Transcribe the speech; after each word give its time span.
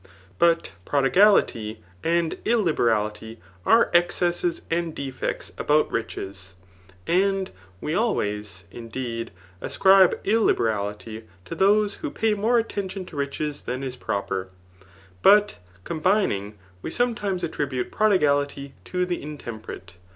Bat 0.39 0.71
prodigality 0.83 1.83
and 2.03 2.31
ilU^ 2.43 2.73
betafity 2.73 3.37
are 3.67 3.91
excesses 3.93 4.63
and 4.71 4.95
defects 4.95 5.51
about 5.59 5.91
riches. 5.91 6.55
And 7.05 7.51
we 7.81 7.93
always^ 7.93 8.63
indeed, 8.71 9.29
ascribe 9.61 10.23
flliberality 10.23 11.25
to 11.45 11.55
thoss^ 11.55 11.97
who 11.97 12.09
pay 12.09 12.33
mone 12.33 12.63
atmtion 12.63 13.05
to 13.09 13.15
ridies 13.15 13.65
than 13.65 13.83
is 13.83 13.95
proper 13.95 14.49
j 14.79 14.85
but 15.21 15.59
combiiBng, 15.83 16.55
we 16.81 16.89
sometime* 16.89 17.37
anibate 17.37 17.91
prod%aUty 17.91 18.71
to 18.85 19.05
tlie 19.05 19.23
insen^icnte. 19.23 19.89